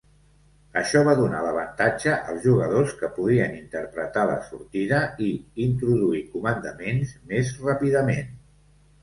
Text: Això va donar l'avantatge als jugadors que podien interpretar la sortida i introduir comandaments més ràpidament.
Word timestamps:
Això 0.79 1.01
va 1.07 1.11
donar 1.17 1.41
l'avantatge 1.47 2.13
als 2.31 2.41
jugadors 2.45 2.95
que 3.01 3.09
podien 3.17 3.53
interpretar 3.59 4.25
la 4.33 4.39
sortida 4.49 5.03
i 5.27 5.29
introduir 5.67 6.25
comandaments 6.33 7.15
més 7.35 7.55
ràpidament. 7.69 8.35